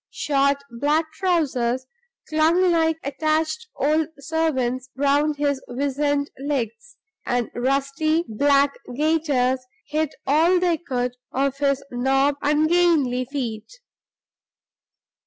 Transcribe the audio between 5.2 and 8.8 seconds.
his wizen legs; and rusty black